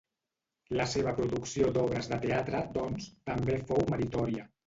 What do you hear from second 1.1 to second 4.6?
producció d'obres de teatre, doncs, també fou meritòria.